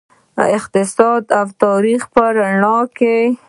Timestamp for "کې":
2.97-3.17